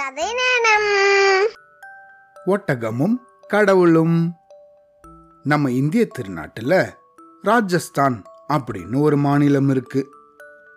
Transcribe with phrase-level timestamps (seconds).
[0.00, 0.90] கதை நேரம்
[2.46, 3.16] ஒட்டகமும்
[3.46, 4.32] கடவுளும்.
[5.42, 6.90] நம்ம இந்திய திருநாட்டுல
[7.42, 10.08] ராஜஸ்தான் அப்படின்னு ஒரு மாநிலம் இருக்கு.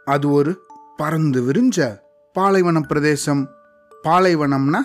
[0.05, 0.65] அது ஒரு
[0.97, 1.99] பறந்து விரிஞ்ச
[2.33, 3.49] பாலைவன பிரதேசம்.
[4.03, 4.79] பாலைவனம்னா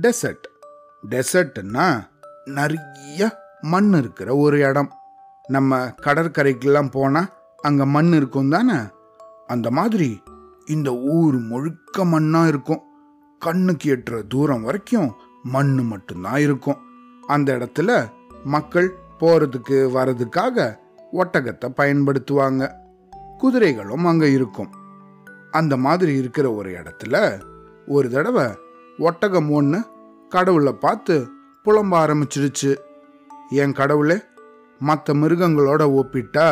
[0.00, 0.46] டெசர்ட்
[1.10, 2.08] டெசர்ட்னா
[2.44, 4.92] நிறைய மண் இருக்கிற ஒரு இடம்.
[5.48, 8.78] நம்ம கடற்கரைக்கெல்லாம் போனா அங்க மண் இருக்கும் தானே
[9.46, 10.22] அந்த மாதிரி
[10.66, 12.84] இந்த ஊர் முழுக்க மண்ணா இருக்கும்.
[13.40, 15.10] கண்ணுக்கு எட்டுற தூரம் வரைக்கும்
[15.42, 16.80] மண் மட்டும்தான் இருக்கும்.
[17.26, 17.90] அந்த இடத்துல
[18.44, 18.88] மக்கள்
[19.20, 20.76] போறதுக்கு வரதுக்காக
[21.12, 22.62] ஒட்டகத்தை பயன்படுத்துவாங்க.
[23.38, 24.70] குதிரைகளும் அங்க இருக்கும்.
[25.50, 27.16] அந்த மாதிரி இருக்கிற ஒரு இடத்துல
[27.86, 28.46] ஒரு தடவை
[28.98, 29.78] ஒட்டகம் ஒன்று
[30.28, 31.14] கடவுளை பார்த்து
[31.64, 32.72] புலம்ப ஆரம்பிச்சிருச்சு
[33.50, 34.16] என் கடவுளே
[34.78, 36.46] மற்ற மிருகங்களோட ஒப்பிட்டா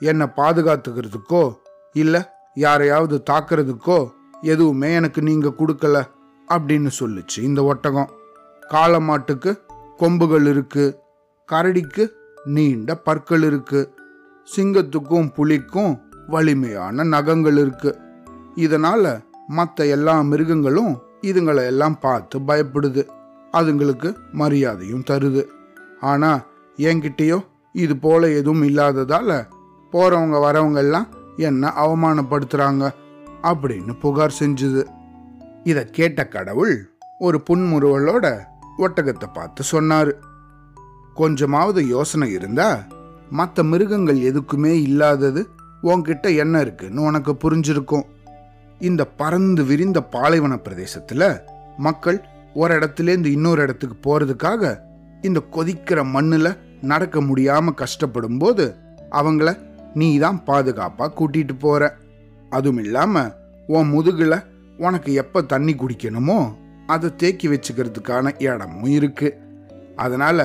[0.00, 1.42] என்னை பாதுகாத்துக்கிறதுக்கோ
[1.92, 2.22] இல்லை
[2.54, 3.98] யாரையாவது தாக்குறதுக்கோ
[4.42, 5.98] எதுவுமே எனக்கு நீங்கள் கொடுக்கல.
[6.54, 7.38] அப்படின்னு சொல்லுச்சு.
[7.38, 8.10] இந்த ஒட்டகம்
[8.70, 9.58] காளமாட்டுக்கு
[9.96, 10.98] கொம்புகள் இருக்கு
[11.52, 12.08] கரடிக்கு
[12.44, 13.94] நீண்ட பற்கள் இருக்கு
[14.56, 17.98] சிங்கத்துக்கும் புலிக்கும் வலிமையான நகங்கள் இருக்கு.
[18.56, 23.08] இதனால மற்ற எல்லா மிருகங்களும் இதுங்களை எல்லாம் பார்த்து பயப்படுது.
[23.52, 25.44] அதுங்களுக்கு மரியாதையும் தருது.
[26.00, 26.40] ஆனா
[26.76, 27.40] என்கிட்டயோ
[27.72, 29.46] இது போல எதுவும் இல்லாததால
[29.92, 32.90] போறவங்க வரவங்க எல்லாம் என்ன அவமானப்படுத்துறாங்க
[33.42, 34.86] அப்படின்னு புகார் செஞ்சுது.
[35.64, 38.38] இதை கேட்ட கடவுள் ஒரு புன்முறுவலோட
[38.78, 40.12] ஒட்டகத்தை பார்த்து சொன்னாரு.
[41.14, 42.84] கொஞ்சமாவது யோசனை இருந்தா
[43.30, 45.48] மற்ற மிருகங்கள் எதுக்குமே இல்லாதது
[45.82, 48.06] உன்கிட்ட என்ன இருக்குன்னு உனக்கு புரிஞ்சிருக்கும்.
[48.78, 51.40] இந்த பறந்து விரிந்த பாலைவன பிரதேசத்துல
[51.76, 54.80] மக்கள் ஒரு இடத்துலேருந்து இன்னொரு இடத்துக்கு போறதுக்காக
[55.22, 58.74] இந்த கொதிக்கிற மண்ணுல நடக்க முடியாம கஷ்டப்படும் போது
[59.10, 59.58] அவங்கள
[59.94, 61.96] நீ தான் பாதுகாப்பா கூட்டிட்டு போற.
[62.50, 63.34] அதுவும் இல்லாம
[63.66, 64.48] உன் முதுகுல
[64.86, 66.38] உனக்கு எப்போ தண்ணி குடிக்கணுமோ
[66.94, 69.28] அதை தேக்கி வச்சுக்கிறதுக்கான இடமும் இருக்கு.
[70.04, 70.38] அதனால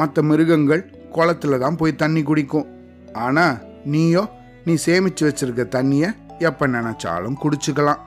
[0.00, 0.82] மற்ற மிருகங்கள்
[1.14, 2.68] குளத்துல தான் போய் தண்ணி குடிக்கும்.
[3.24, 3.56] ஆனால்
[3.92, 4.22] நீயோ
[4.66, 6.08] நீ சேமிச்சு வச்சிருக்க தண்ணியை
[6.48, 8.02] எப்போ நினச்சாலும் குடிச்சுக்கலாம்.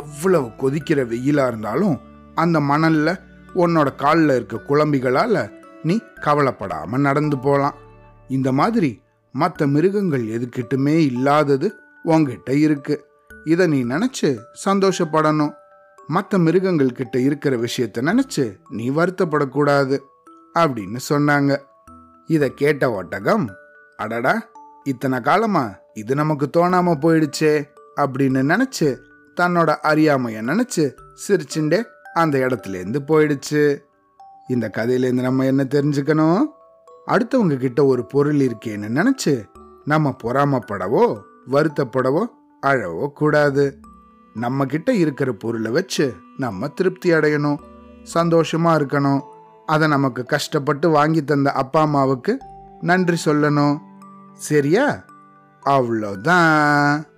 [0.00, 1.96] எவ்வளவு கொதிக்கிற வெயிலாக இருந்தாலும்
[2.42, 3.20] அந்த மணலில்
[3.62, 5.40] உன்னோட காலில் இருக்க குழம்பிகளால்
[5.88, 5.94] நீ
[6.24, 7.78] கவலைப்படாமல் நடந்து போகலாம்
[8.36, 8.90] இந்த மாதிரி
[9.34, 11.68] மற்ற மிருகங்கள் எதுக்கிட்டுமே இல்லாதது
[12.04, 13.02] உங்ககிட்ட இருக்குது
[13.44, 15.52] இதை நீ நினைச்சு சந்தோஷப்படணும்.
[16.06, 19.98] மற்ற மிருகங்கள் கிட்ட இருக்கிற விஷயத்த நினைச்சு நீ வருத்தப்படக்கூடாது
[20.58, 21.56] அப்படின்னு சொன்னாங்க.
[22.26, 23.48] இதை கேட்ட ஒட்டகம்
[23.96, 24.48] அடடா
[24.84, 28.96] இத்தனை காலமா இது நமக்கு தோணாம போயிடுச்சே அப்படின்னு நினைச்சு
[29.40, 30.92] தன்னோட அறியாமையை நினைச்சு
[31.28, 31.84] சிரிச்சுண்டே
[32.14, 33.78] அந்த இடத்துலேருந்து போயிடுச்சு.
[34.48, 36.44] இந்த கதையிலேருந்து நம்ம என்ன தெரிஞ்சுக்கணும்?
[37.06, 39.44] அடுத்தவங்க கிட்ட ஒரு பொருள் இருக்கேன்னு நினைச்சு
[39.84, 41.20] நம்ம பொறாமப்படவோ
[41.50, 42.24] வருத்தப்படவோ
[42.62, 43.80] அழவோ கூடாது.
[44.34, 47.56] நம்ம கிட்ட இருக்கிற பொருளை வச்சு நம்ம திருப்தி அடையணும்
[48.14, 49.20] சந்தோஷமா இருக்கணும்.
[49.66, 52.38] அதை நமக்கு கஷ்டப்பட்டு வாங்கி தந்த அப்பா அம்மாவுக்கு
[52.80, 53.78] நன்றி சொல்லணும்.
[54.34, 55.04] சரியா?
[55.66, 57.09] அவ்வளோதான்